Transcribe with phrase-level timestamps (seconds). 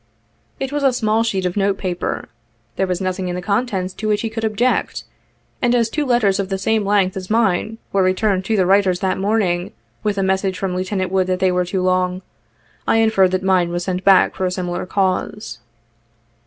[0.59, 2.27] It was a small sheet of note paper.
[2.75, 5.03] There was nothing in the contents to which he could object,
[5.61, 9.01] and as two letters of the same length as mine, were returned to the writers
[9.01, 11.11] that morning, with a message from Lieut.
[11.11, 12.23] Wood that they were too long,
[12.87, 15.59] I inferred that mine was sent back for a similar cause.